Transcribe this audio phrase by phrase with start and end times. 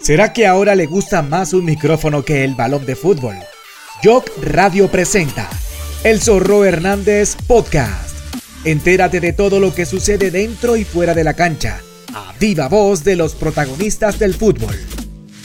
[0.00, 3.36] ¿Será que ahora le gusta más un micrófono que el balón de fútbol?
[4.02, 5.46] Jock Radio presenta
[6.04, 8.16] El Zorro Hernández Podcast.
[8.64, 11.82] Entérate de todo lo que sucede dentro y fuera de la cancha,
[12.14, 14.74] a viva voz de los protagonistas del fútbol.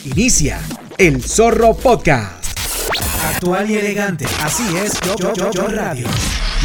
[0.05, 0.62] Inicia
[0.98, 2.58] El Zorro Podcast.
[3.36, 6.08] Actual y elegante, así es Jock Radio.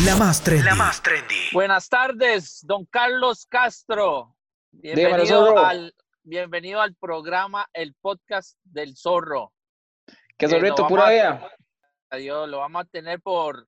[0.04, 0.64] La más trendy.
[0.64, 1.34] La más trendy.
[1.52, 4.36] Buenas tardes, don Carlos Castro.
[4.70, 5.92] Bienvenido al,
[6.30, 9.52] bienvenido al programa, el podcast del zorro.
[10.38, 11.50] Qué zorrito, pura vida.
[12.08, 13.66] Adiós, lo vamos a tener por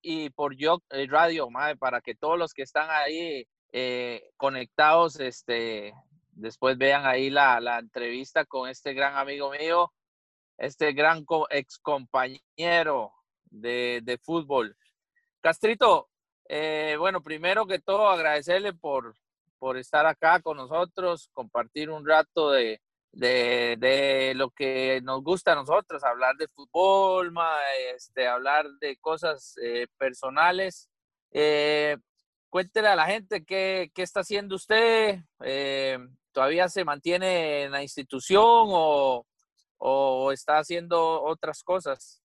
[0.00, 5.20] y por yo eh, radio, madre, para que todos los que están ahí eh, conectados,
[5.20, 5.92] este,
[6.30, 9.92] después vean ahí la, la, entrevista con este gran amigo mío,
[10.56, 13.12] este gran ex compañero
[13.50, 14.78] de, de fútbol.
[15.42, 16.08] Castrito,
[16.48, 19.14] eh, bueno, primero que todo agradecerle por,
[19.58, 22.80] por estar acá con nosotros, compartir un rato de,
[23.12, 27.32] de, lo que nos gusta a nosotros, hablar de fútbol,
[27.94, 30.88] este, hablar de cosas eh, personales.
[31.32, 31.96] Eh,
[32.48, 35.98] cuéntele a la gente qué, qué está haciendo usted, eh,
[36.32, 39.26] todavía se mantiene en la institución o,
[39.78, 42.22] o está haciendo otras cosas.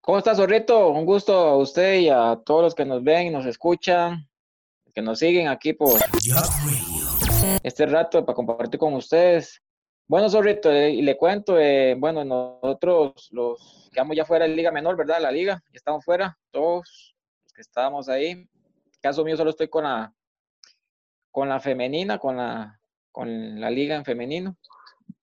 [0.00, 0.88] ¿Cómo está, Zorrito?
[0.88, 4.27] Un gusto a usted y a todos los que nos ven y nos escuchan
[4.94, 6.00] que nos siguen aquí por
[7.62, 9.62] este rato para compartir con ustedes.
[10.06, 14.70] Bueno, Zorrito, eh, y le cuento, eh, bueno, nosotros los quedamos ya fuera de Liga
[14.70, 15.20] Menor, ¿verdad?
[15.20, 18.30] La Liga, estamos fuera, todos los que estábamos ahí.
[18.30, 18.48] En
[19.02, 20.14] caso mío solo estoy con la,
[21.30, 22.80] con la femenina, con la,
[23.12, 24.56] con la Liga en femenino,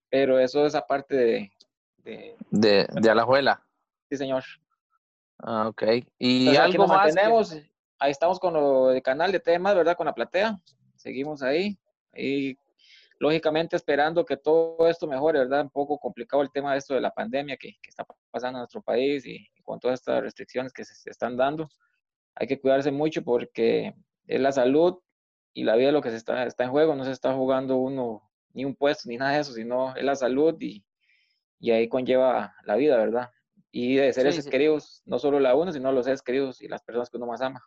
[0.10, 1.52] pero eso es aparte de...
[1.98, 3.66] De, de, de Alajuela.
[4.08, 4.44] Sí, señor.
[5.40, 5.84] Ah, ok.
[6.20, 7.16] ¿Y algo más?
[8.00, 9.96] Ahí estamos con lo canal de temas, ¿verdad?
[9.96, 10.60] Con la platea.
[10.96, 11.78] Seguimos ahí.
[12.16, 12.58] Y
[13.20, 15.62] lógicamente esperando que todo esto mejore, ¿verdad?
[15.62, 18.82] Un poco complicado el tema de esto de la pandemia que, está pasando en nuestro
[18.82, 21.70] país y, con todas estas restricciones que se, están dando.
[22.36, 23.96] Hay que cuidarse mucho porque
[24.28, 25.00] es la salud
[25.54, 26.96] y la vida lo que se está, está en juego.
[26.96, 28.22] No se está jugando uno
[28.54, 30.86] ni un puesto ni nada de eso, sino es la salud y,
[31.60, 33.32] y ahí conlleva la vida, ¿verdad?
[33.72, 37.10] Y de seres queridos, no solo la uno, sino los seres queridos y las personas
[37.10, 37.62] que uno más ama.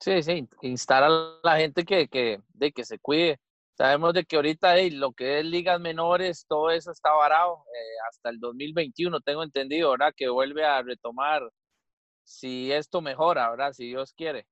[0.00, 1.08] Sí, sí, instar a
[1.42, 3.40] la gente que, que, de que se cuide.
[3.76, 8.30] Sabemos de que ahorita lo que es ligas menores, todo eso está varado eh, hasta
[8.30, 10.14] el 2021, tengo entendido, ¿verdad?
[10.16, 11.42] Que vuelve a retomar
[12.24, 13.72] si esto mejora, ¿verdad?
[13.72, 14.46] Si Dios quiere.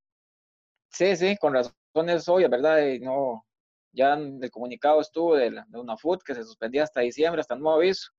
[0.89, 2.79] Sí, sí, con razones obvias, ¿verdad?
[3.01, 3.45] no,
[3.91, 7.77] ya el comunicado estuvo de, de una FUT que se suspendía hasta diciembre, hasta nuevo
[7.77, 8.11] aviso.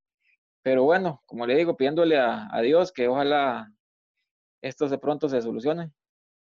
[0.63, 3.71] Pero bueno, como le digo, pidiéndole a, a Dios que ojalá
[4.61, 5.93] esto de pronto se solucione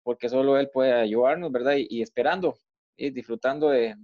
[0.03, 1.75] porque solo Él puede ayudarnos, ¿verdad?
[1.77, 2.57] Y, esperando,
[2.95, 3.95] y disfrutando de,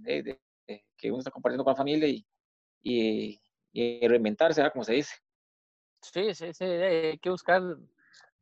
[0.96, 3.40] que uno está compartiendo con la familia y,
[3.72, 4.72] y, reinventarse, ¿verdad?
[4.72, 5.14] Como se dice.
[6.02, 7.62] Sí, sí, sí, hay que buscar,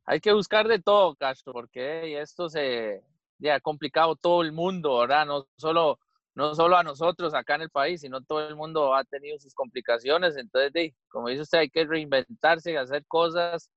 [0.05, 3.03] hay que buscar de todo, Castro, porque esto se
[3.39, 5.25] ya ha complicado todo el mundo, ¿verdad?
[5.25, 5.99] No solo,
[6.35, 9.53] no solo a nosotros acá en el país, sino todo el mundo ha tenido sus
[9.53, 10.37] complicaciones.
[10.37, 13.69] Entonces, como dice usted, hay que reinventarse y hacer cosas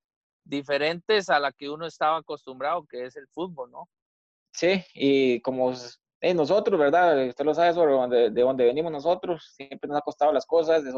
[0.45, 3.89] diferentes a la que uno estaba acostumbrado, que es el fútbol, ¿no?
[4.53, 5.73] Sí, y como
[6.35, 7.29] nosotros, ¿verdad?
[7.29, 10.85] Usted lo sabe sobre donde, de dónde venimos nosotros, siempre nos ha costado las cosas,
[10.85, 10.93] de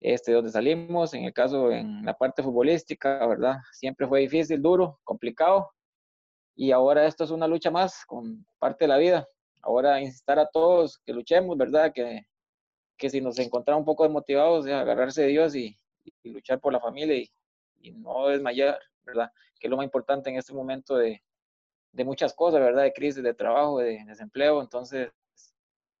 [0.00, 3.56] este, donde salimos, en el caso, en la parte futbolística, ¿verdad?
[3.72, 5.70] Siempre fue difícil, duro, complicado,
[6.54, 9.26] y ahora esto es una lucha más con parte de la vida.
[9.62, 11.92] Ahora instar a todos que luchemos, ¿verdad?
[11.92, 12.26] Que,
[12.98, 15.76] que si nos encontramos un poco desmotivados, agarrarse de Dios y,
[16.22, 17.30] y luchar por la familia y,
[17.84, 19.30] y no desmayar, ¿verdad?
[19.60, 21.22] Que es lo más importante en este momento de,
[21.92, 22.82] de muchas cosas, ¿verdad?
[22.82, 24.60] De crisis, de trabajo, de desempleo.
[24.62, 25.10] Entonces,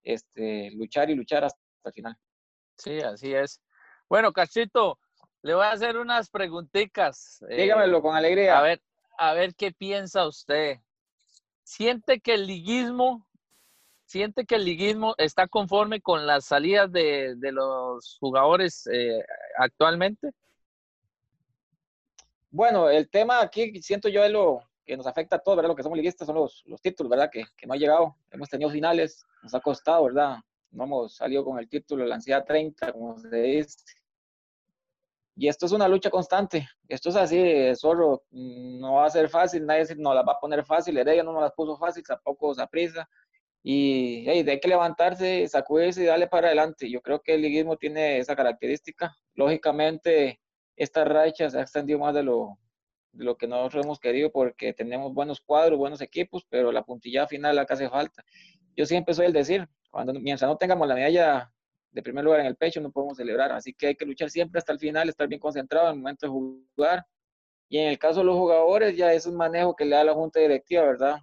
[0.02, 2.16] este, luchar y luchar hasta el final.
[2.76, 3.60] Sí, así es.
[4.08, 4.98] Bueno, Cachito,
[5.42, 7.44] le voy a hacer unas preguntitas.
[7.50, 8.58] Eh, Dígamelo con alegría.
[8.58, 8.82] A ver,
[9.18, 10.78] a ver qué piensa usted.
[11.62, 13.26] ¿Siente que el liguismo,
[14.06, 19.22] siente que el liguismo está conforme con las salidas de, de los jugadores eh,
[19.58, 20.30] actualmente?
[22.54, 25.70] Bueno, el tema aquí siento yo es lo que nos afecta a todos, ¿verdad?
[25.70, 27.28] Lo que somos liguistas son los, los títulos, ¿verdad?
[27.28, 28.16] Que, que, no ha llegado.
[28.30, 30.36] Hemos tenido finales, nos ha costado, ¿verdad?
[30.70, 33.76] No hemos salido con el título la ansiedad 30, como se dice.
[35.34, 36.68] Y esto es una lucha constante.
[36.86, 40.64] Esto es así, solo no va a ser fácil, nadie nos las va a poner
[40.64, 40.96] fácil.
[40.96, 43.08] Heredia no nos las puso fácil, tampoco prisa.
[43.64, 46.88] Y hey, hay que levantarse, sacudirse y darle para adelante.
[46.88, 49.12] Yo creo que el liguismo tiene esa característica.
[49.34, 50.38] Lógicamente,
[50.76, 52.58] esta racha se ha extendido más de lo,
[53.12, 57.56] lo que nosotros hemos querido porque tenemos buenos cuadros, buenos equipos, pero la puntilla final
[57.56, 58.24] la hace falta.
[58.76, 61.52] Yo siempre soy el decir, cuando, mientras no tengamos la medalla
[61.94, 63.52] de primer lugar en el pecho no podemos celebrar.
[63.52, 66.26] Así que hay que luchar siempre hasta el final, estar bien concentrado en el momento
[66.26, 67.06] de jugar.
[67.68, 70.12] Y en el caso de los jugadores, ya es un manejo que le da la
[70.12, 71.18] junta directiva, ¿verdad?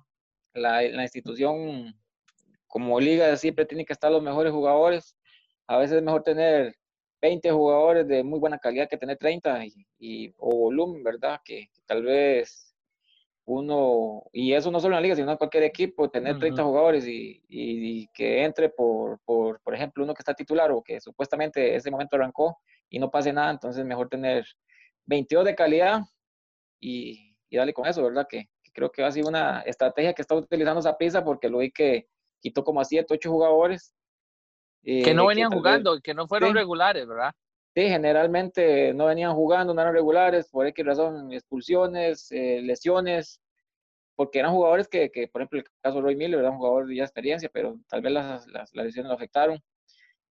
[0.54, 1.94] La, la institución,
[2.68, 5.16] como liga, siempre tiene que estar los mejores jugadores.
[5.68, 6.76] A veces es mejor tener
[7.22, 9.64] 20 jugadores de muy buena calidad que tener 30
[10.00, 11.40] y, o volumen, ¿verdad?
[11.44, 12.76] Que, tal vez
[13.46, 17.08] uno, y eso no solo en la liga, sino en cualquier equipo, tener 30 jugadores
[17.08, 21.76] y, y, que entre por, por, por ejemplo, uno que está titular o que supuestamente
[21.76, 22.60] ese momento arrancó
[22.90, 24.46] y no pase nada, entonces mejor tener
[25.06, 26.02] 22 de calidad
[26.80, 28.28] y, y darle con eso, ¿verdad?
[28.28, 31.72] Que, creo que ha sido una estrategia que está utilizando esa pizza porque lo vi
[31.72, 32.08] que
[32.40, 33.94] quitó como a 7, 8 jugadores
[34.84, 37.34] que no venían jugando, que no fueron regulares, ¿verdad?
[37.74, 43.40] Sí, generalmente no venían jugando, no eran regulares, por X razón, expulsiones, eh, lesiones,
[44.16, 46.88] porque eran jugadores que, que, por ejemplo, el caso de Roy Miller, era un jugador
[46.88, 49.60] de ya experiencia, pero tal vez las, las, lesiones lo afectaron.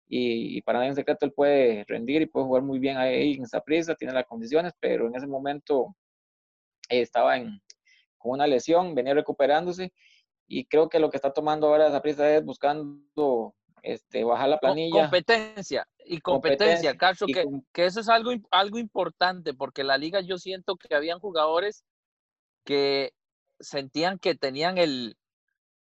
[0.08, 3.44] Y, para nadie en secreto él puede rendir y puede jugar muy bien ahí en
[3.44, 5.94] esa prisa, tiene las condiciones, pero en ese momento
[6.88, 7.60] estaba en,
[8.18, 9.92] con una lesión, venía recuperándose
[10.48, 14.58] y creo que lo que está tomando ahora esa prisa es buscando este, bajar la
[14.58, 15.02] planilla.
[15.02, 20.38] Competencia y competencia, Caso, que, que, eso es algo, algo importante porque la liga yo
[20.38, 21.84] siento que habían jugadores
[22.64, 23.12] que
[23.60, 25.16] sentían que tenían el,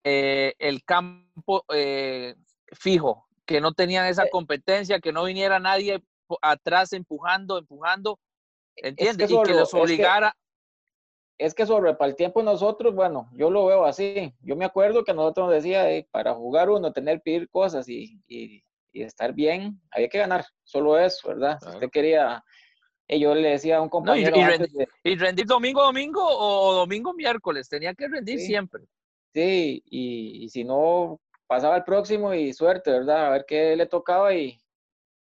[0.05, 2.35] eh, el campo eh,
[2.73, 6.03] fijo, que no tenían esa eh competencia, que no viniera nadie
[6.43, 8.19] atrás empujando, empujando,
[8.77, 9.31] ¿entiendes?
[9.31, 10.48] y que los obligara, es que
[11.67, 14.35] sobre para el tiempo nosotros, bueno, yo lo veo así.
[14.41, 18.65] Yo me acuerdo que nosotros nos decía, para jugar uno, tener, pedir cosas y, y,
[18.93, 20.45] estar bien, había que ganar.
[20.65, 21.59] Solo eso, ¿verdad?
[21.61, 22.43] Si usted quería,
[23.07, 24.37] y yo le decía a un compañero.
[25.05, 28.83] y, rendir, domingo, domingo o domingo, miércoles, tenía que rendir siempre.
[29.33, 33.27] Sí, y, si no, pasaba el próximo y suerte, ¿verdad?
[33.27, 34.59] A ver qué le tocaba y,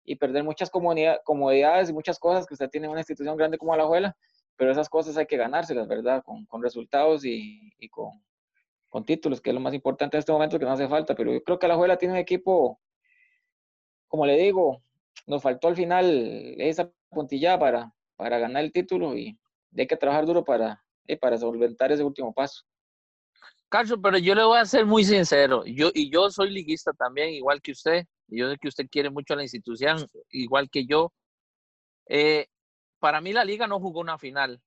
[0.04, 3.76] y perder muchas comodidades y muchas cosas que usted tiene en una institución grande como
[3.76, 4.16] la Alajuela
[4.58, 6.22] pero esas cosas hay que ganárselas, ¿verdad?
[6.24, 8.20] Con, con resultados y, y con,
[8.88, 11.14] con, títulos, que es lo más importante en este momento que no hace falta.
[11.14, 12.80] Pero yo creo que la Juela tiene un equipo,
[14.08, 14.82] como le digo,
[15.28, 19.38] nos faltó al final esa puntilla para, para ganar el título y
[19.76, 22.64] hay que trabajar duro para, eh, para solventar ese último paso.
[23.68, 27.28] Carlos, pero yo le voy a ser muy sincero, yo, y yo soy liguista también,
[27.30, 30.84] igual que usted, y yo sé que usted quiere mucho a la institución, igual que
[30.84, 31.12] yo.
[32.08, 32.48] Eh,
[32.98, 34.60] para mí la liga no jugó una final.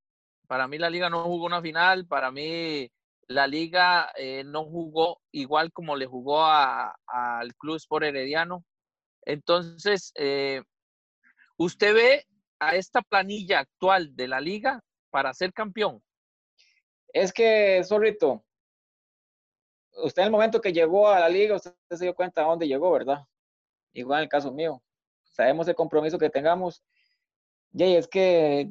[0.48, 2.08] Para mí la liga no jugó una final.
[2.08, 2.92] Para mí
[3.28, 8.64] la liga eh, no jugó igual como le jugó al Club Sport Herediano.
[9.24, 10.64] Entonces, eh,
[11.58, 12.26] ¿usted ve
[12.60, 16.02] a esta planilla actual de la liga para ser campeón?
[17.14, 18.44] Es que, Zorrito,
[20.04, 22.68] usted en el momento que llegó a la liga, usted se dio cuenta a dónde
[22.68, 23.26] llegó, ¿verdad?
[23.94, 24.82] Igual en el caso mío.
[25.24, 26.84] Sabemos el compromiso que tengamos
[27.72, 28.70] ya, es que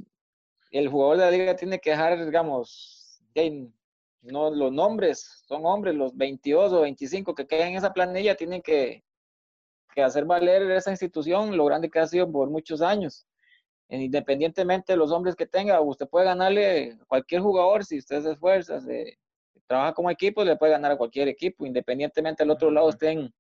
[0.71, 3.21] el jugador de la liga tiene que dejar, digamos,
[4.23, 8.63] no los nombres, son hombres, los 22 o 25 que quedan en esa planilla tienen
[8.63, 9.03] que,
[9.95, 13.27] que hacer valer esa institución, lo grande que ha sido por muchos años.
[13.89, 18.33] Independientemente de los hombres que tenga, usted puede ganarle a cualquier jugador si usted se
[18.33, 19.19] esfuerza, se,
[19.67, 23.33] trabaja como equipo, le puede ganar a cualquier equipo, independientemente del otro lado estén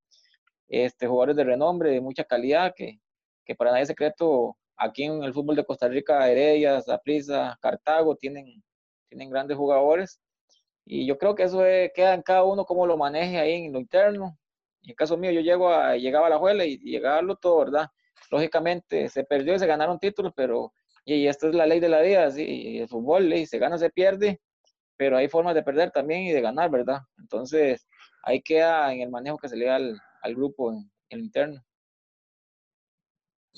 [0.69, 3.01] este, jugadores de renombre, de mucha calidad, que,
[3.45, 8.17] que para nadie es secreto Aquí en el fútbol de Costa Rica, Heredia, Zaprisa, Cartago
[8.17, 8.63] tienen,
[9.11, 10.23] tienen grandes jugadores.
[10.87, 11.59] Y yo creo que eso
[11.95, 14.39] queda en cada uno cómo lo maneje ahí en lo interno.
[14.83, 17.59] En el caso mío, yo llego a, llegaba a la juela y, llegaba a todo,
[17.59, 17.89] ¿verdad?
[18.31, 20.73] Lógicamente se perdió y se ganaron títulos, pero
[21.05, 22.79] y, esta es la ley de la vida, ¿sí?
[22.79, 24.41] el fútbol, y se gana, se pierde,
[24.97, 27.01] pero hay formas de perder también y de ganar, ¿verdad?
[27.19, 27.87] Entonces,
[28.23, 31.25] ahí queda en el manejo que se le da al, al grupo en, en el
[31.27, 31.63] interno.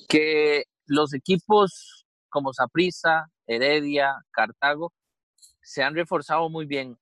[0.09, 4.93] Que los equipos como Saprissa, Heredia, Cartago
[5.63, 6.99] se han reforzado muy bien.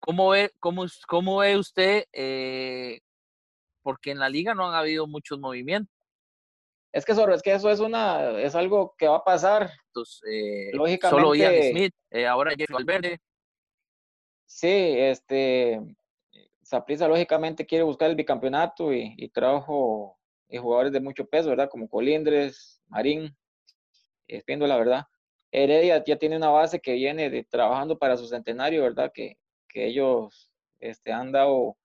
[0.00, 2.04] ¿Cómo ve, cómo, cómo ve usted?
[2.12, 3.00] Eh,
[3.82, 5.92] porque en la liga no han habido muchos movimientos.
[6.92, 9.72] Es que, es que eso es una es algo que va a pasar.
[9.86, 13.18] Entonces, eh, Lógicamente, solo Ian Smith, eh, ahora Jeff Valverde.
[14.46, 15.80] Sí, este
[16.62, 20.18] Saprissa lógicamente quiere buscar el bicampeonato y, y trajo
[20.58, 21.68] jugadores de mucho peso, ¿verdad?
[21.70, 23.36] Como Colindres, Marín,
[24.26, 25.04] la ¿verdad?
[25.50, 29.12] Heredia ya tiene una base que viene de, trabajando para su centenario, ¿verdad?
[29.14, 31.76] Que, que ellos este, han dado,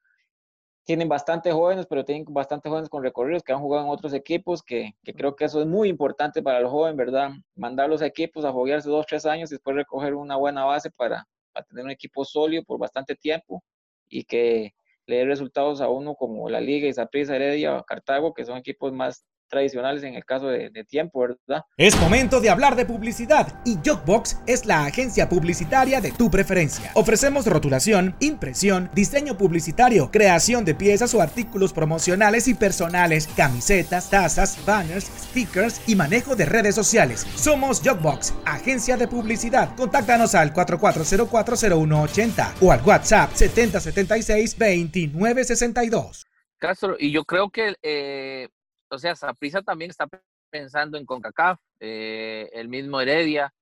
[0.84, 4.64] tienen bastantes jóvenes, pero tienen bastantes jóvenes con recorridos que han jugado en otros equipos,
[4.64, 7.32] que, que creo que eso es muy importante para los jóvenes, ¿verdad?
[7.56, 11.28] Mandar los equipos a jugarse dos, tres años y después recoger una buena base para,
[11.54, 13.64] para tener un equipo sólido por bastante tiempo
[14.08, 14.74] y que
[15.10, 19.26] le dé resultados a uno como la Liga, Isaprisa, Heredia, Cartago, que son equipos más
[19.50, 21.64] tradicionales en el caso de, tiempo, ¿verdad?
[21.76, 26.92] Es momento de hablar de publicidad y Jogbox es la agencia publicitaria de tu preferencia.
[26.94, 34.64] Ofrecemos rotulación, impresión, diseño publicitario, creación de piezas o artículos promocionales y personales, camisetas, tazas,
[34.66, 37.26] banners, stickers y manejo de redes sociales.
[37.36, 39.76] Somos Jogbox, agencia de publicidad.
[39.76, 46.26] Contáctanos al 44040180 o al WhatsApp 7076-2962.
[46.58, 48.50] Castro, y yo creo que eh,
[48.90, 50.08] o sea, Saprisa también está
[50.50, 53.54] pensando en CONCACAF, eh, el mismo Heredia.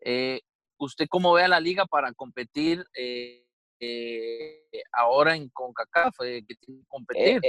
[0.00, 0.40] Eh,
[0.78, 3.44] ¿Usted cómo ve a la liga para competir eh,
[4.92, 6.16] ahora en CONCACAF?
[6.18, 7.40] que tiene que competir.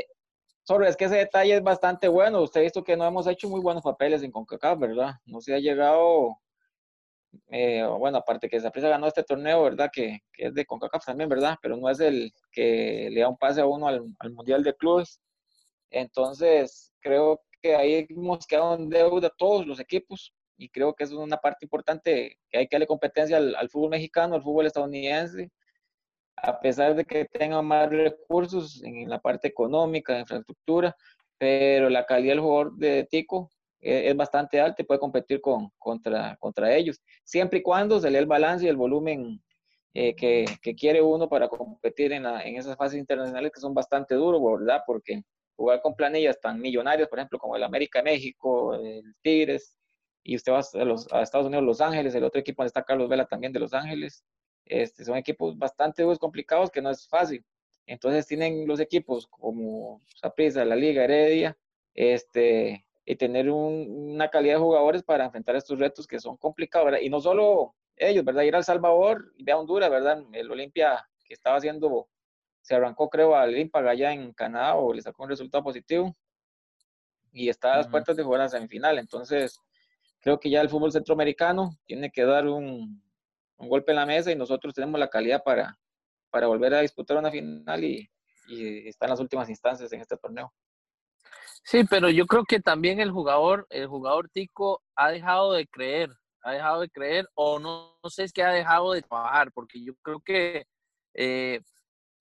[0.63, 2.41] sobre, es que ese detalle es bastante bueno.
[2.41, 5.15] Usted ha visto que no hemos hecho muy buenos papeles en CONCACAF, ¿verdad?
[5.25, 6.39] No se ha llegado,
[7.49, 9.89] bueno, aparte que Saprisa ganó este torneo, ¿verdad?
[9.93, 11.57] Que, es de CONCACAF también, ¿verdad?
[11.61, 14.73] Pero no es el que le da un pase a uno al, al Mundial de
[14.75, 15.19] Clubes.
[15.91, 21.11] Entonces, creo que ahí hemos quedado en deuda todos los equipos y creo que es
[21.11, 25.51] una parte importante que hay que darle competencia al, fútbol mexicano, al fútbol estadounidense,
[26.35, 30.95] a pesar de que tengan más recursos en la parte económica, de infraestructura,
[31.37, 36.35] pero la calidad del jugador de Tico es, bastante alta y puede competir con, contra,
[36.37, 39.41] contra ellos, siempre y cuando se le el balance y el volumen
[39.93, 44.15] eh, que, que, quiere uno para competir en, en esas fases internacionales que son bastante
[44.15, 44.81] duros, ¿verdad?
[44.85, 45.23] Porque
[45.57, 49.75] jugar con planillas tan millonarias, por ejemplo, como el América México, el Tigres,
[50.23, 52.83] y usted va a, los, a Estados Unidos, Los Ángeles, el otro equipo donde está
[52.83, 54.23] Carlos Vela también de Los Ángeles,
[54.65, 57.43] este, son equipos bastante complicados que no es fácil.
[57.85, 61.57] Entonces tienen los equipos como Saprissa, la Liga Heredia,
[61.93, 66.99] este, y tener una calidad de jugadores para enfrentar estos retos que son complicados, ¿verdad?
[67.01, 68.43] Y no solo ellos, ¿verdad?
[68.43, 70.23] Ir al Salvador y a Honduras, ¿verdad?
[70.33, 72.09] El Olimpia que estaba haciendo
[72.67, 76.13] se arrancó creo al Impact allá en Canadá o le sacó un resultado positivo
[77.31, 78.99] y está a las puertas de jugar a la semifinal.
[78.99, 79.57] Entonces,
[80.19, 83.01] creo que ya el fútbol centroamericano tiene que dar un,
[83.55, 85.79] un golpe en la mesa y nosotros tenemos la calidad para,
[86.29, 88.09] para volver a disputar una final y,
[88.49, 90.53] y está en las últimas instancias en este torneo.
[91.63, 96.09] Sí, pero yo creo que también el jugador, el jugador tico ha dejado de creer,
[96.41, 99.81] ha dejado de creer o no, no sé es que ha dejado de trabajar, porque
[99.81, 100.65] yo creo que
[101.13, 101.61] eh,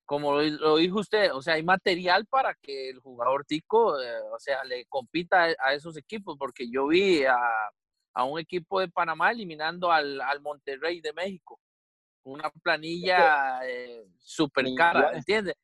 [0.07, 4.39] como lo, dijo usted, o sea, hay material para que el jugador tico, eh, o
[4.39, 9.91] sea, le compita a esos equipos, porque yo vi a, un equipo de Panamá eliminando
[9.91, 11.61] al, Monterrey de México,
[12.23, 15.57] una planilla eh, súper cara, ¿entiendes?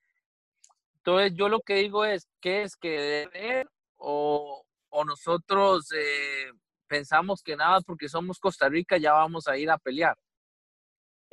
[0.96, 3.64] Entonces yo lo que digo es, ¿qué es que debe
[3.96, 6.52] o, o nosotros eh,
[6.86, 10.16] pensamos que nada porque somos Costa Rica ya vamos a ir a pelear?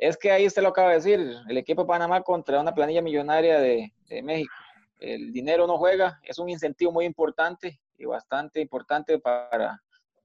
[0.01, 3.01] Es que ahí usted lo acaba de decir, el equipo de Panamá contra una planilla
[3.01, 3.91] millonaria de,
[4.24, 4.53] México.
[5.00, 9.82] El dinero no juega, es un incentivo muy importante y bastante importante para,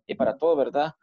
[0.07, 0.95] y para todo, ¿verdad?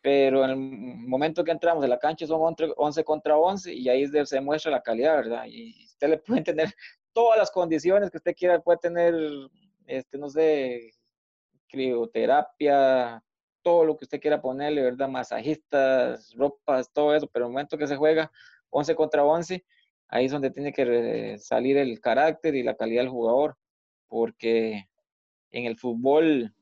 [0.00, 4.06] Pero en el momento que entramos en la cancha son 11 contra 11 y ahí
[4.26, 5.44] se muestra la calidad, ¿verdad?
[5.46, 6.74] Y usted le puede tener
[7.12, 9.14] todas las condiciones que usted quiera, puede tener,
[9.86, 10.90] este, no sé,
[11.68, 13.22] crioterapia,
[13.62, 15.08] todo lo que usted quiera ponerle, ¿verdad?
[15.08, 18.30] Masajistas, ropas, todo eso, pero en el momento que se juega
[18.70, 19.64] 11 contra 11,
[20.08, 23.56] ahí es donde tiene que salir el carácter y la calidad del jugador,
[24.08, 24.88] porque
[25.50, 26.52] en el fútbol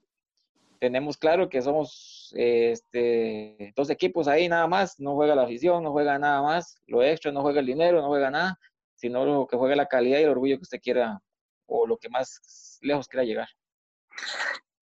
[0.79, 5.93] tenemos claro que somos este, dos equipos ahí nada más, no juega la afición, no
[5.93, 8.59] juega nada más, lo extra, no juega el dinero, no juega nada,
[8.95, 11.21] sino lo que juega la calidad y el orgullo que usted quiera
[11.67, 13.49] o lo que más lejos quiera llegar.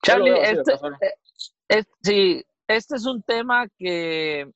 [0.02, 0.32] Charlie,
[2.02, 4.50] sí, este es un tema que,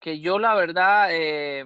[0.00, 1.64] que yo la verdad eh,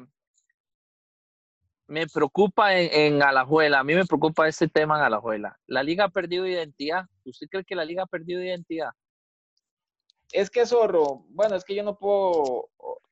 [1.86, 3.80] me preocupa en, en, Alajuela.
[3.80, 5.58] A mí me preocupa este tema en Alajuela.
[5.66, 7.04] La liga ha perdido identidad.
[7.24, 8.90] ¿Usted cree que la liga ha perdido identidad?
[10.32, 12.68] Es que zorro, bueno, es que yo no puedo,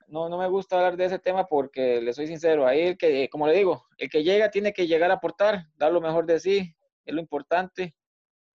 [0.08, 3.30] no, no me gusta hablar de ese tema porque le soy sincero, ahí el que,
[3.30, 6.38] como le digo, el que llega tiene que llegar a aportar, dar lo mejor de
[6.38, 6.74] sí,
[7.06, 7.94] es lo importante.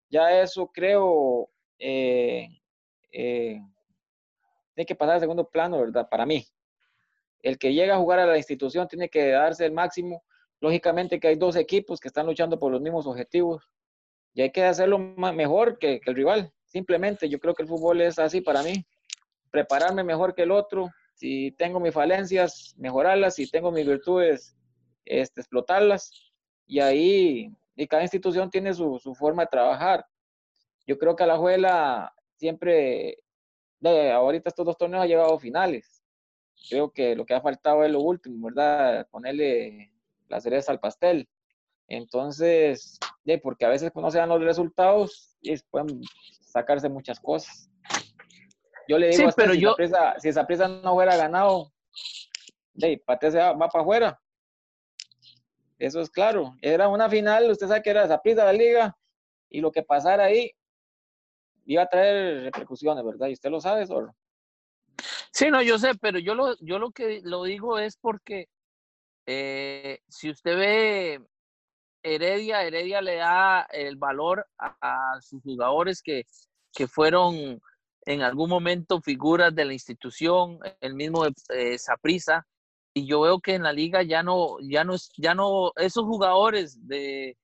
[0.09, 2.49] Ya eso creo eh,
[3.11, 6.07] tiene que pasar al segundo plano, ¿verdad?
[6.07, 6.45] Para mí.
[7.41, 10.23] El que llega a jugar a la institución tiene que darse el máximo.
[10.59, 13.67] Lógicamente que hay dos equipos que están luchando por los mismos objetivos
[14.33, 16.53] y hay que hacerlo mejor que, el rival.
[16.65, 18.85] Simplemente yo creo que el fútbol es así para mí.
[19.49, 20.91] Prepararme mejor que el otro.
[21.15, 23.33] Si tengo mis falencias, mejorarlas.
[23.33, 24.55] Si tengo mis virtudes,
[25.05, 26.11] este, explotarlas.
[26.67, 30.05] Y ahí, y cada institución tiene su forma de trabajar.
[30.87, 33.19] Yo creo que Alajuela siempre,
[33.79, 36.01] de, ahorita estos dos torneos ha llegado a finales.
[36.69, 39.07] Creo que lo que ha faltado es lo último, ¿verdad?
[39.11, 39.91] Ponerle
[40.29, 41.29] la cereza al pastel.
[41.89, 42.99] Entonces,
[43.43, 45.37] porque a veces cuando se dan los resultados,
[45.69, 46.01] pueden
[46.41, 47.69] sacarse muchas cosas.
[48.87, 49.75] Yo le digo, pero si, yo...
[50.19, 51.73] si esa prisa no hubiera ganado,
[52.73, 54.21] de Pate se va, para afuera.
[55.77, 56.55] Eso es claro.
[56.61, 58.97] Era una final, usted sabe que era esa prisa de la liga,
[59.49, 60.51] y lo que pasara ahí
[61.67, 63.27] iba a traer repercusiones, ¿verdad?
[63.27, 64.15] Y usted lo sabe, solo.
[65.31, 68.47] Sí, no, yo sé, pero yo lo, yo lo que lo digo es porque
[69.25, 71.21] eh, si usted ve
[72.01, 76.23] Heredia, Heredia le da el valor a, sus jugadores que,
[76.73, 77.61] que, fueron
[78.05, 82.47] en algún momento figuras de la institución, el mismo eh, Saprisa,
[82.93, 86.87] y yo veo que en la liga ya no, ya no, ya no, esos jugadores
[86.87, 87.37] de,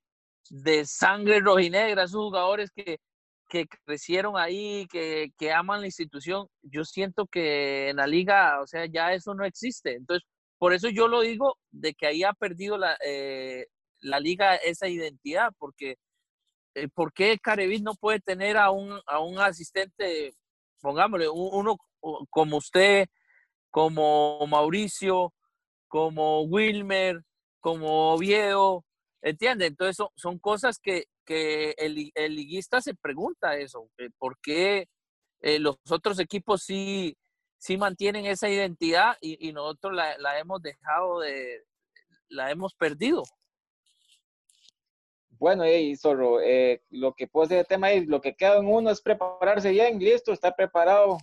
[0.50, 3.00] de sangre rojinegra, esos jugadores que,
[3.54, 8.66] que crecieron ahí, que, que, aman la institución, yo siento que en la liga, o
[8.66, 9.94] sea, ya eso no existe.
[9.94, 13.68] Entonces, por eso yo lo digo de que ahí ha perdido la, eh,
[14.00, 15.98] la liga esa identidad, porque
[16.74, 20.34] eh, ¿por qué Carevis no puede tener a un, a un asistente,
[20.82, 21.78] pongámosle, uno
[22.32, 23.06] como usted,
[23.70, 25.32] como Mauricio,
[25.88, 27.22] como Wilmer,
[27.60, 28.84] como Oviedo,
[29.24, 29.66] ¿entiende?
[29.66, 34.88] Entonces son, son cosas que, que el, el, liguista se pregunta eso, eh, ¿por qué
[35.42, 37.18] eh, los otros equipos sí,
[37.58, 41.64] sí mantienen esa identidad y, y nosotros la, la, hemos dejado de,
[42.30, 43.24] la hemos perdido?
[45.30, 48.68] Bueno, y solo eh, lo que puede ser el tema es, lo que queda en
[48.68, 51.18] uno es prepararse bien, listo, está preparado,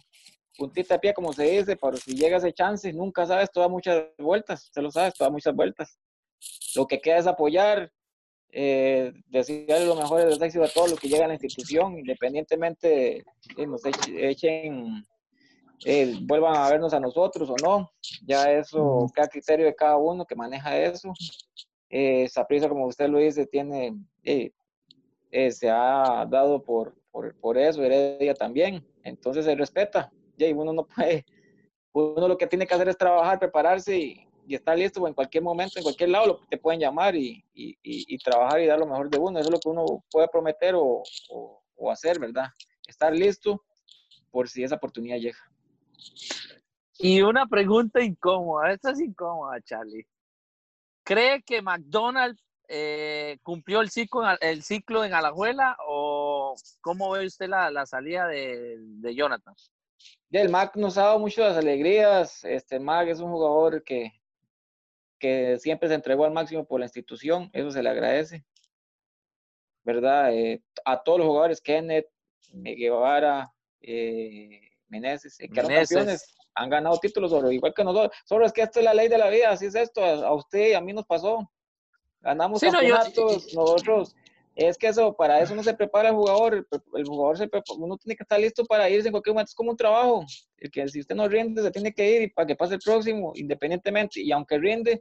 [0.57, 4.05] puntita de pie, como se dice, para si llega ese chance, nunca sabes, todas muchas
[4.19, 5.99] vueltas, se lo sabes, todas muchas vueltas.
[6.77, 7.93] Lo que queda es apoyar,
[8.53, 13.25] eh, desearle lo mejor de éxito a todos los que llegan a la institución, independientemente
[13.57, 15.07] de nos echen,
[15.85, 17.91] eh, vuelvan a vernos a nosotros o no,
[18.27, 21.13] ya eso queda criterio de cada uno que maneja eso.
[21.91, 24.53] Eh, esa prisa, como usted lo dice, tiene, eh,
[25.33, 30.73] eh, se ha dado por, por, por, eso, Heredia también, entonces se respeta, y uno
[30.73, 31.27] no puede,
[31.93, 35.45] uno lo que tiene que hacer es trabajar, prepararse y, y estar listo en cualquier
[35.45, 39.09] momento, en cualquier lado, te pueden llamar y, y, y, trabajar y dar lo mejor
[39.09, 39.39] de uno.
[39.39, 42.49] Eso es lo que uno puede prometer o, o, hacer, ¿verdad?
[42.89, 43.63] Estar listo
[44.33, 45.39] por si esa oportunidad llega.
[46.99, 50.05] Y una pregunta incómoda, esta es incómoda, Charlie.
[51.05, 57.47] ¿Cree que McDonald's eh, cumplió el ciclo, el ciclo en Alajuela o cómo ve usted
[57.47, 59.55] la, la salida de, de Jonathan?
[60.33, 62.45] el Mac nos ha dado muchas alegrías.
[62.45, 64.20] Este Mac es un jugador que,
[65.21, 68.45] que siempre se entregó al máximo por la institución, eso se le agradece.
[69.85, 70.35] ¿Verdad?
[70.35, 72.09] Eh, a todos los jugadores, Kenneth,
[72.53, 78.17] Guevara, eh, Meneses, que campeones, han ganado títulos, solo, igual que nosotros.
[78.25, 80.71] Solo es que esto es la ley de la vida, así es esto, a, usted
[80.71, 81.49] y a mí nos pasó.
[82.21, 84.15] Ganamos campeonatos, nosotros
[84.69, 88.17] es que eso, para eso no se prepara el jugador, el, jugador se uno tiene
[88.17, 90.25] que estar listo para irse en cualquier momento, es como un trabajo,
[90.59, 93.33] el que si usted no rinde se tiene que ir para que pase el próximo,
[93.37, 95.01] independientemente, y aunque rinde,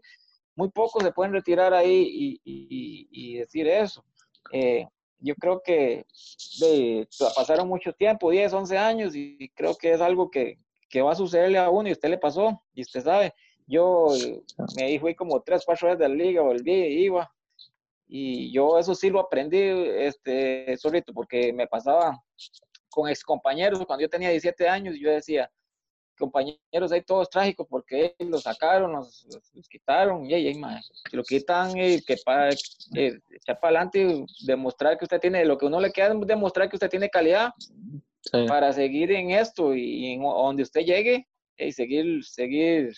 [0.55, 4.03] muy pocos se pueden retirar ahí y, y, y decir eso.
[4.51, 4.85] Eh,
[5.19, 6.05] yo creo que
[7.35, 10.57] pasaron mucho tiempo, 10, 11 años, y creo que es algo que,
[10.89, 13.33] que va a sucederle a uno y usted le pasó, y usted sabe,
[13.67, 14.07] yo
[14.77, 17.31] me fui como 3, 4 veces de la liga, volví, iba,
[18.11, 22.19] y yo eso sí lo aprendí, este, solito, porque me pasaba
[22.89, 25.49] con ex compañeros cuando yo tenía 17 años y yo decía,
[26.17, 29.25] compañeros ahí todos trágicos porque los sacaron, los,
[29.69, 30.61] quitaron, y ahí,
[31.11, 35.79] lo quitan, y que para echar para adelante, demostrar que usted tiene, lo que uno
[35.79, 37.53] le queda es demostrar que usted tiene calidad
[38.47, 42.91] para seguir en esto y, en donde usted llegue y seguir, seguir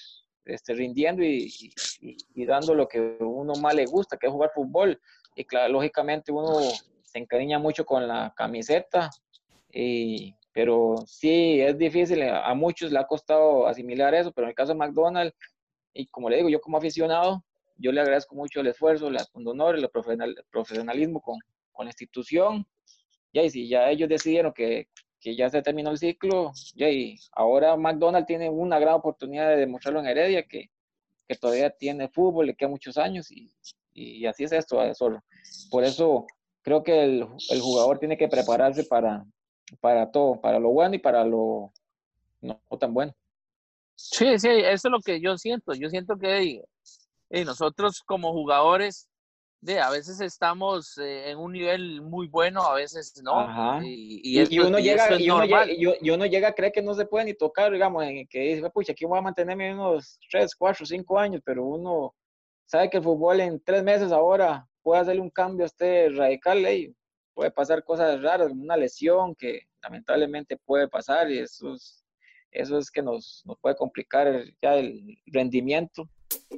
[0.54, 1.50] este, rindiendo y,
[2.46, 5.00] dando lo que uno más le gusta, que es jugar fútbol.
[5.36, 6.60] Y claro, lógicamente uno
[7.04, 9.10] se encariña mucho con la camiseta,
[9.72, 14.56] y, pero sí, es difícil, a muchos le ha costado asimilar eso, pero en el
[14.56, 15.36] caso de McDonald's,
[15.94, 17.44] y como le digo, yo como aficionado,
[17.78, 19.90] yo le agradezco mucho el esfuerzo, el honor, el
[20.52, 21.38] profesionalismo con,
[21.72, 22.66] con la institución.
[23.32, 24.88] Y si ya ellos decidieron que,
[25.22, 30.00] que ya se terminó el ciclo, y ahora McDonald's tiene una gran oportunidad de demostrarlo
[30.00, 30.72] en Heredia, que,
[31.28, 33.52] que todavía tiene fútbol, le queda muchos años, y,
[33.94, 35.24] y así es esto, solo.
[35.70, 36.26] Por eso
[36.64, 39.24] creo que el, el, jugador tiene que prepararse para,
[39.80, 41.72] para todo, para lo bueno y para lo
[42.42, 43.14] no, tan bueno.
[43.96, 45.74] Sí, sí, eso es lo que yo siento.
[45.74, 46.64] Yo siento que
[47.34, 49.08] y nosotros como jugadores
[49.62, 53.80] de a veces estamos eh, en un nivel muy bueno, a veces no.
[53.84, 58.04] Y, uno llega, y, uno llega, a creer que no se puede ni tocar, digamos,
[58.04, 62.16] en que dice, pucha, aquí voy a mantenerme unos 3, 4, 5 años, pero uno
[62.66, 66.66] sabe que el fútbol en tres meses ahora puede hacerle un cambio a este radical,
[67.36, 72.04] puede pasar cosas raras, una lesión que lamentablemente puede pasar y eso es,
[72.50, 76.10] eso es que nos, nos puede complicar ya el rendimiento.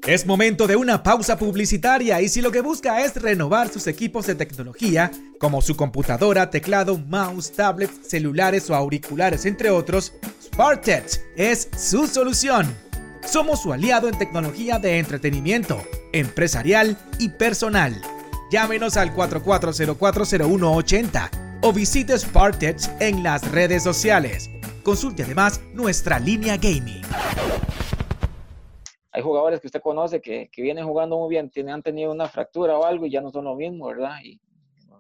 [0.06, 4.28] Es momento de una pausa publicitaria y si lo que busca es renovar sus equipos
[4.28, 5.10] de tecnología,
[5.40, 10.12] como su computadora, teclado, mouse, tablet, celulares o auriculares, entre otros,
[10.44, 12.76] SparkTech es su solución.
[13.26, 15.82] Somos su aliado en tecnología de entretenimiento,
[16.12, 17.96] empresarial y personal.
[18.52, 21.30] Llámenos al 44040180
[21.62, 24.50] o visite SparkTech en las redes sociales.
[24.84, 27.04] Consulte además nuestra línea gaming
[29.14, 32.28] hay jugadores que usted conoce que, que vienen jugando muy bien, tienen, han tenido una
[32.28, 34.18] fractura o algo y ya no son lo mismo, ¿verdad?
[34.24, 34.42] Y,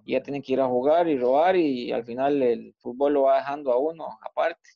[0.06, 3.38] ya tienen que ir a jugar y robar y al final el fútbol lo va
[3.38, 4.70] dejando a uno aparte.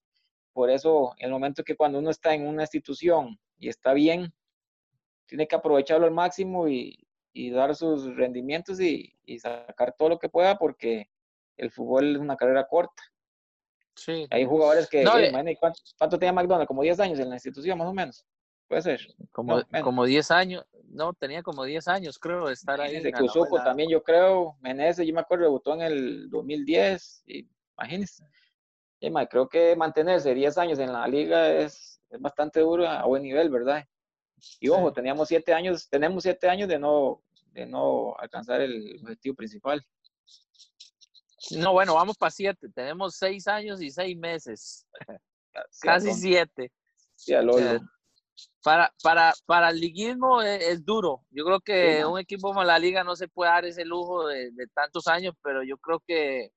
[0.53, 4.33] Por eso, el momento que cuando uno está en una institución y está bien,
[5.25, 6.97] tiene que aprovecharlo al máximo y,
[7.33, 11.09] y dar sus rendimientos y, y, sacar todo lo que pueda porque
[11.57, 13.03] el fútbol es una carrera corta.
[13.95, 14.27] Sí.
[14.29, 16.69] Hay jugadores que, eh, ¿cuánto, ¿cuánto, tenía McDonald's?
[16.69, 18.25] Como 10 años en la institución, más o menos.
[18.67, 19.07] Puede ser.
[19.31, 22.99] Como, como 10 años, no, tenía como 10 años, creo, de estar ahí.
[23.01, 28.23] De Cusuco también, yo creo, Meneses, yo me acuerdo, debutó en el 2010, y, imagínense.
[28.99, 33.23] Y, creo que mantenerse 10 años en la liga es, es bastante duro a buen
[33.23, 33.85] nivel, ¿verdad?
[34.59, 39.35] Y ojo, teníamos 7 años, tenemos 7 años de no, de no alcanzar el objetivo
[39.35, 39.83] principal.
[41.51, 44.87] No, bueno, vamos para 7, tenemos 6 años y 6 meses,
[45.81, 46.71] casi 7.
[47.15, 47.49] Sí, al
[48.63, 51.23] para, para, para el liguismo es, duro.
[51.31, 54.51] Yo creo que un equipo como la liga no se puede dar ese lujo de,
[54.73, 56.51] tantos años, pero yo creo que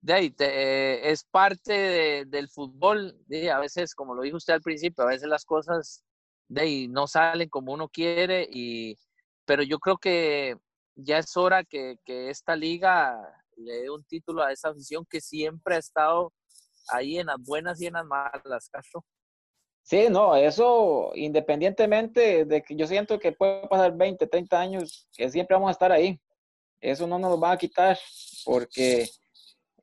[0.00, 3.16] de ahí, es parte del fútbol.
[3.52, 6.02] a veces, como lo dijo usted al principio, a veces las cosas
[6.48, 8.98] de ahí no salen como uno quiere, y,
[9.44, 10.56] pero yo creo que
[10.96, 13.16] ya es hora que, que esta liga
[13.56, 16.32] le dé un título a esa afición que siempre ha estado
[16.88, 19.04] ahí en las buenas y en las malas, Castro.
[19.82, 25.28] Sí, no, eso independientemente de que yo siento que puede pasar 20, 30 años, que
[25.28, 26.20] siempre vamos a estar ahí.
[26.80, 27.98] Eso no nos va a quitar
[28.44, 29.08] porque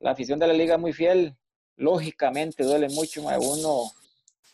[0.00, 1.36] la afición de la liga es muy fiel.
[1.76, 3.90] Lógicamente duele mucho, mae, uno,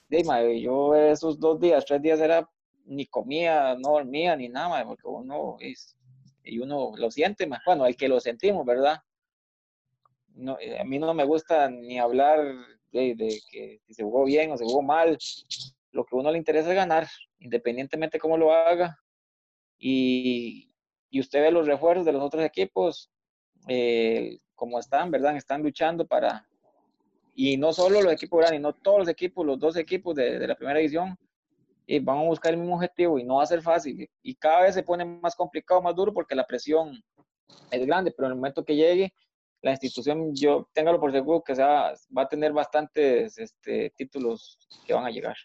[0.08, 2.48] de, yo esos dos días, tres días era
[2.84, 5.96] ni comía, no dormía ni nada, porque uno es,
[6.44, 9.00] y uno lo siente, más bueno, el que lo sentimos, ¿verdad?
[10.34, 12.40] No, a mí no me gusta ni hablar
[12.96, 15.18] de, que si se jugó bien o se jugó mal.
[15.92, 18.98] Lo que a uno le interesa es ganar, independientemente cómo lo haga.
[19.78, 20.72] Y,
[21.10, 23.10] y usted ve los refuerzos de los otros equipos,
[23.68, 25.36] eh, como están, ¿verdad?
[25.36, 26.46] Están luchando para,
[27.34, 30.46] y no solo los equipos grandes, no todos los equipos, los dos equipos de, de
[30.46, 31.16] la primera división,
[31.86, 34.10] y van a buscar el mismo objetivo y no va a ser fácil.
[34.22, 37.00] Y cada vez se pone más complicado, más duro porque la presión
[37.70, 39.12] es grande, pero en el momento que llegue,
[39.62, 44.94] la institución, yo téngalo por seguro que sea, va a tener bastantes este, títulos que
[44.94, 45.36] van a llegar.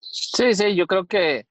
[0.00, 1.46] Sí, sí, yo creo que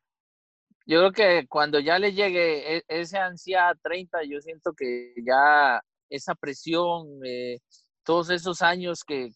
[0.85, 5.79] yo creo que cuando ya le llegue e, ese ansia 30, yo siento que ya
[6.09, 7.59] esa presión, eh,
[8.03, 9.29] todos esos años que,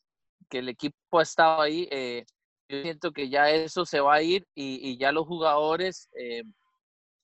[0.50, 2.26] que, el equipo ha estado ahí, eh,
[2.68, 6.44] yo siento que ya eso se va a ir y, y ya los jugadores eh,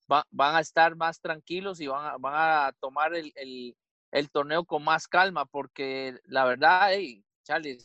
[0.07, 3.75] van a estar más tranquilos y van a, van a tomar el,
[4.11, 7.77] el torneo con más calma, porque la verdad, hey, Charlie,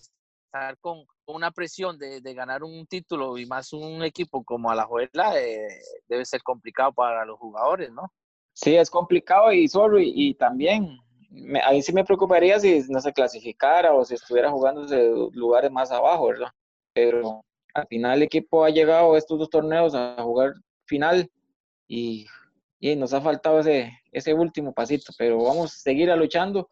[0.55, 5.69] estar con una presión de, ganar un título y más un equipo como Alajuela eh,
[6.09, 8.13] debe ser complicado para los jugadores, ¿no?
[8.53, 10.99] Sí, es complicado y sorry, y también
[11.65, 15.91] ahí sí me preocuparía si no se clasificara o si estuviera jugando de lugares más
[15.91, 16.51] abajo, ¿verdad?
[16.93, 20.55] Pero al final el equipo ha llegado a estos dos torneos a jugar
[20.87, 21.29] final
[21.89, 22.27] y
[22.85, 26.69] y nos ha faltado ese, ese último pasito, pero vamos a seguir luchando.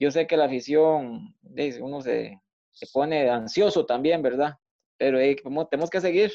[0.00, 1.36] Yo sé que la afición,
[1.82, 2.40] uno se,
[2.72, 4.54] se pone ansioso también, ¿verdad?
[4.96, 5.18] Pero
[5.68, 6.32] tenemos que seguir.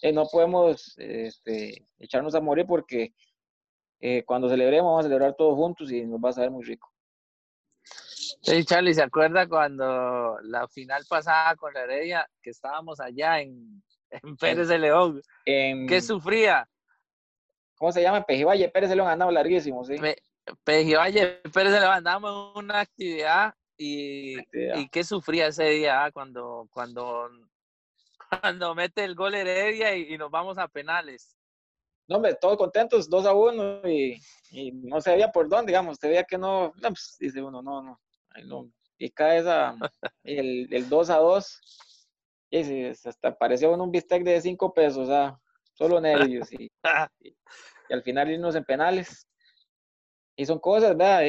[0.00, 3.12] Eh, no podemos este, echarnos a morir porque
[4.00, 6.90] eh, cuando celebremos vamos a celebrar todos juntos y nos va a saber muy rico.
[8.40, 13.82] Sí, Charlie, ¿se acuerda cuando la final pasada con la Heredia, que estábamos allá en,
[14.08, 15.20] en Pérez de León?
[15.44, 16.66] En, ¿Qué sufría?
[17.78, 18.24] ¿Cómo se llama?
[18.24, 19.96] Pejivalle Pérez se lo han ganado larguísimo, sí.
[20.64, 26.10] Pejivalle Pérez se lo ganamos en una actividad y, y qué sufría ese día ah,
[26.10, 27.30] cuando, cuando,
[28.42, 31.36] cuando mete el gol Heredia y, nos vamos a penales.
[32.08, 36.08] No, hombre, todos contentos, 2 a 1 y, y, no sabía por dónde, digamos, se
[36.08, 38.00] veía que no, no pues, dice uno, no, no,
[38.46, 38.70] no.
[38.98, 39.76] Y cae esa,
[40.24, 41.60] el, el 2 a 2
[42.50, 45.38] y hasta pareció un bistec de 5 pesos, o sea,
[45.78, 46.70] solo nervios y,
[47.20, 49.28] y, al final irnos en penales.
[50.36, 51.22] y son cosas, ¿verdad?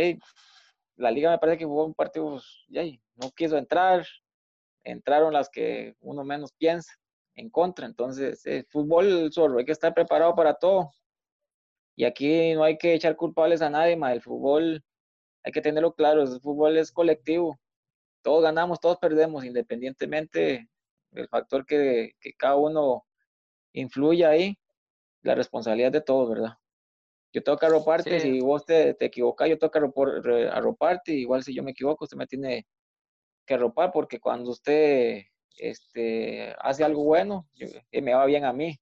[0.96, 2.84] la liga me parece que jugó un partido, ya,
[3.16, 4.06] no quiso entrar,
[4.84, 6.92] entraron las que uno menos piensa
[7.36, 7.86] en contra.
[7.86, 10.92] Entonces, el fútbol solo hay que estar preparado para todo.
[11.96, 14.84] Y aquí no hay que echar culpables a nadie, más el fútbol
[15.44, 17.58] hay que tenerlo claro, el fútbol es colectivo.
[18.22, 20.68] Todos ganamos, todos perdemos, independientemente
[21.12, 23.06] del factor que, que cada uno
[23.74, 24.58] influya ahí,
[25.22, 26.54] la responsabilidad de todos, ¿verdad?
[27.32, 31.54] Yo tengo que arroparte, si vos te, te equivocas, yo tengo que arroparte, igual si
[31.54, 32.66] yo me equivoco, usted me tiene
[33.46, 35.24] que arropar, porque cuando usted
[35.58, 37.48] este, hace algo bueno,
[37.92, 38.80] eh, me va bien a mí,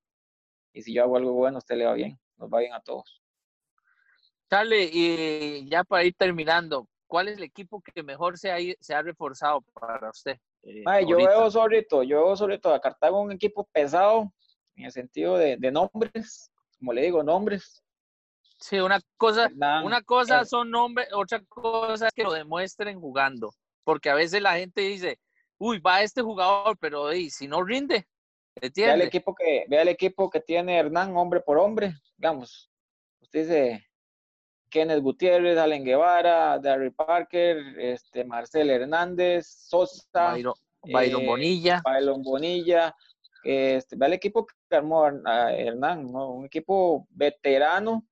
[0.71, 2.81] y si yo hago algo bueno, a usted le va bien, nos va bien a
[2.81, 3.21] todos.
[4.49, 8.93] Charlie, y ya para ir terminando, ¿cuál es el equipo que mejor se ha, se
[8.93, 10.37] ha reforzado para usted?
[10.63, 14.31] Eh, yo veo solito, yo veo solito a Cartago un equipo pesado
[14.77, 17.83] en el sentido de, de nombres, como le digo, nombres.
[18.59, 19.49] Sí, una cosa,
[19.83, 24.57] una cosa son nombres, otra cosa es que lo demuestren jugando, porque a veces la
[24.57, 25.19] gente dice,
[25.59, 28.07] uy, va este jugador, pero si no rinde,
[28.75, 32.71] vea el equipo que, vea el equipo que tiene Hernán hombre por hombre, digamos,
[33.21, 33.87] usted dice
[34.69, 41.81] Kenneth Gutiérrez, Allen Guevara, Darry Parker, este, Marcel Hernández, Sosa, Byron, eh, Bonilla.
[41.83, 42.95] Byron Bonilla.
[43.49, 48.05] Este, ve el equipo que armó Hernán, un equipo veterano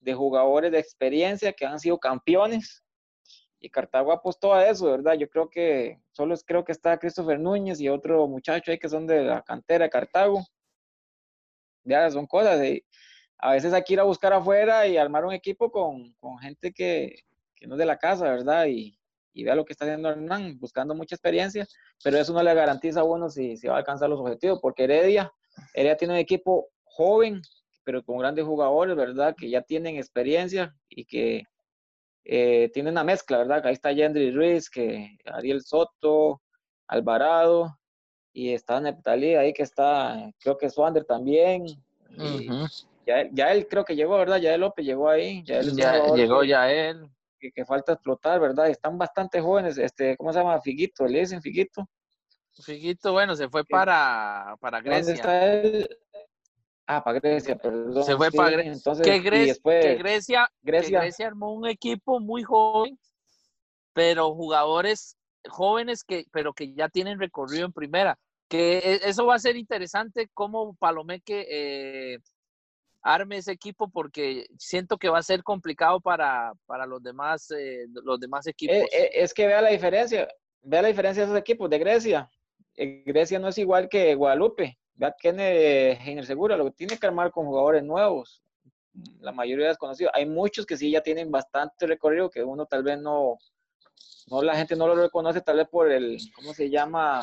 [0.00, 2.82] de jugadores de experiencia que han sido campeones.
[3.60, 5.14] Y Cartago apostó a eso, ¿verdad?
[5.14, 9.06] Yo creo que solo creo que está Christopher Núñez y otro muchacho ahí que son
[9.06, 10.44] de la cantera de Cartago.
[11.84, 12.60] Ya son cosas.
[13.38, 16.72] a veces hay que ir a buscar afuera y armar un equipo con, con gente
[16.72, 17.20] que,
[17.54, 18.66] que, no es de la casa, ¿verdad?
[19.36, 21.66] Y, vea lo que está haciendo Hernán, buscando mucha experiencia,
[22.02, 24.84] pero eso no le garantiza a uno si, si va a alcanzar los objetivos, porque
[24.84, 25.32] Heredia,
[25.74, 27.42] Heredia tiene un equipo joven,
[27.84, 29.34] pero con grandes jugadores, ¿verdad?
[29.38, 31.44] Que ya tienen experiencia y que
[32.24, 33.64] eh, tienen una mezcla, ¿verdad?
[33.64, 36.42] Ahí está Yendry Ruiz, que Ariel Soto,
[36.88, 37.78] Alvarado,
[38.32, 41.64] y está Neptalí ahí que está, creo que Swander también.
[43.06, 44.38] Ya, él creo que llegó, ¿verdad?
[44.38, 45.44] Ya él López llegó ahí.
[45.44, 47.08] Ya, llegó ya él.
[47.38, 48.68] Que, falta explotar, ¿verdad?
[48.68, 49.78] Están bastante jóvenes.
[49.78, 50.60] Este, ¿Cómo se llama?
[50.60, 51.88] Figuito, ¿le dicen Figuito?
[52.62, 55.00] Figuito, bueno, se fue para, para Grecia.
[55.00, 55.88] ¿Dónde está él?
[56.86, 58.04] Ah, para Grecia, perdón.
[58.04, 58.72] Se fue para Grecia.
[58.72, 62.98] Entonces, que, Grecia, Grecia, Grecia armó un equipo muy joven,
[63.92, 65.16] pero jugadores
[65.48, 68.18] jóvenes que, pero que ya tienen recorrido en primera.
[68.48, 72.18] Que e, eso va a ser interesante como Palomeque eh,
[73.06, 77.86] arme ese equipo porque siento que va a ser complicado para, para los, demás, eh,
[77.88, 78.74] los demás equipos.
[78.76, 80.28] Eh, eh, es, que vea la diferencia,
[80.62, 82.28] vea la diferencia de esos equipos de Grecia.
[82.74, 84.76] Grecia no es igual que Guadalupe.
[84.94, 88.42] Vea tiene Heiner Segura, lo que tiene que armar con jugadores nuevos.
[89.20, 90.12] La mayoría desconocidos.
[90.14, 93.38] Hay muchos que sí ya tienen bastante recorrido, que uno tal vez no,
[94.28, 97.22] no la gente no lo reconoce, tal vez por el, ¿cómo se llama?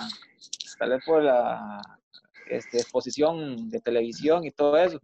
[0.79, 1.81] Tal vez por la
[2.47, 4.99] este, exposición de televisión y todo eso.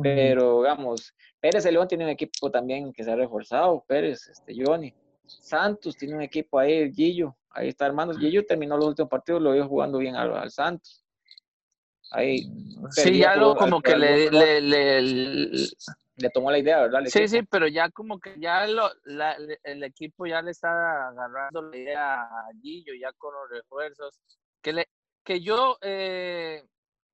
[0.00, 4.54] Pero, digamos, Pérez de León tiene un equipo también que se ha reforzado, Pérez, este,
[4.56, 4.94] Johnny.
[5.26, 8.18] Santos tiene un equipo ahí, Gillo, ahí está hermanos.
[8.18, 11.04] Gillo terminó los últimos partidos, lo vio jugando bien al, Santos.
[12.12, 12.48] Ahí.
[12.90, 17.00] Sí, ya lo como que le, le, le, le, tomó la idea, ¿verdad?
[17.06, 21.62] sí, sí, pero ya como que ya lo, la, el equipo ya le está agarrando
[21.62, 24.20] la idea a Gillo, ya con los refuerzos.
[24.62, 24.88] Que, le,
[25.24, 26.64] que yo, eh,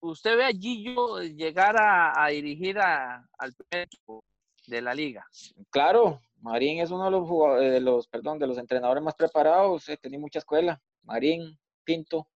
[0.03, 4.25] usted ve a Gillo llegar a, dirigir al primer equipo
[4.67, 5.27] de la liga.
[5.71, 9.97] Claro, Marín es uno de los, de los, perdón, de los entrenadores más preparados, eh,
[9.97, 10.81] tenía mucha escuela.
[11.05, 12.29] Marín, Pinto,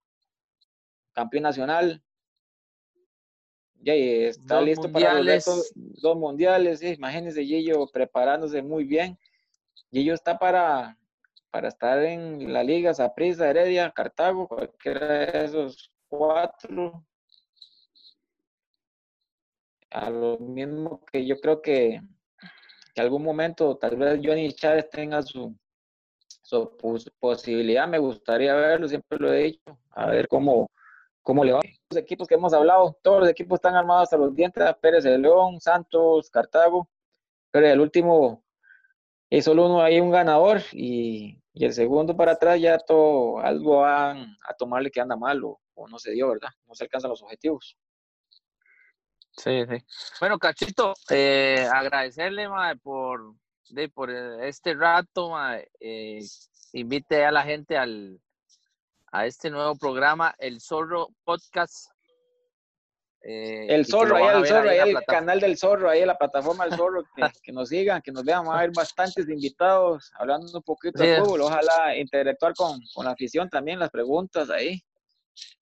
[1.12, 2.02] campeón nacional.
[3.80, 6.82] Ya está listo para los dos mundiales.
[6.82, 9.18] imagínense Gillo preparándose muy bien.
[9.92, 10.98] Gillo está para,
[11.50, 17.04] para estar en la liga, Saprissa, Heredia, Cartago, cualquiera de esos cuatro
[19.90, 22.00] a lo mismo que yo creo que,
[22.94, 25.56] que algún momento tal vez Johnny Chávez tenga su,
[26.42, 26.76] su
[27.18, 30.70] posibilidad, me gustaría verlo, siempre lo he dicho, a ver cómo,
[31.22, 31.60] cómo le va.
[31.90, 35.60] Los equipos que hemos hablado, todos los equipos están armados hasta los dientes, Pérez León,
[35.60, 36.88] Santos, Cartago,
[37.50, 38.44] pero el último
[39.30, 43.80] es solo uno hay un ganador y, y, el segundo para atrás ya todo algo
[43.80, 46.50] van a tomarle que anda mal o, o no se dio, ¿verdad?
[46.66, 47.76] No se alcanzan los objetivos.
[49.36, 49.84] Sí, sí.
[50.18, 52.48] Bueno, Cachito, eh, agradecerle
[52.82, 53.34] por,
[53.68, 55.32] de, por este rato.
[55.78, 56.20] Eh,
[56.72, 58.18] invite a la gente al,
[59.12, 61.90] a este nuevo programa, El Zorro Podcast.
[63.28, 66.78] Eh, el zorro, ahí el zorro, ahí el canal del zorro, ahí la plataforma del
[66.78, 67.02] zorro,
[67.42, 71.16] que, nos sigan, que nos vean, va a haber bastantes invitados hablando un poquito de
[71.18, 74.80] fútbol, ojalá interactuar con, con la afición también, las preguntas ahí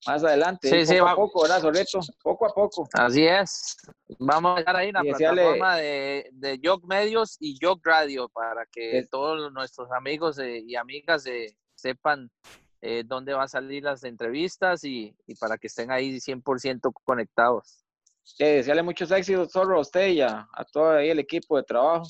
[0.07, 0.69] más adelante.
[0.69, 2.01] Sí, poco sí, a poco, ¿verdad, Sorreto?
[2.23, 2.89] Poco a poco.
[2.93, 3.77] Así es.
[4.19, 9.53] Vamos a dejar ahí la plataforma de, de Medios y Jog Radio para que todos
[9.53, 12.31] nuestros amigos eh, y amigas eh, sepan
[12.83, 17.85] eh, dónde va a salir las entrevistas y, y para que estén ahí 100% conectados.
[18.23, 22.07] Sí, desearle muchos éxitos, Zorro, a usted y a, todo ahí el equipo de trabajo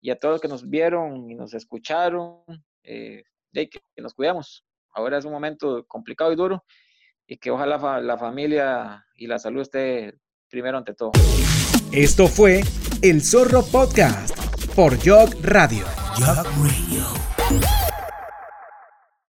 [0.00, 2.42] y a todos los que nos vieron y nos escucharon.
[2.82, 4.64] de que nos cuidemos.
[4.94, 6.64] Ahora es un momento complicado y duro
[7.26, 10.14] y que ojalá la familia y la salud esté
[10.48, 11.12] primero ante todo.
[11.92, 12.62] Esto fue
[13.02, 14.36] El Zorro Podcast
[14.74, 15.84] por Jog Radio.
[16.16, 17.81] Jog Radio.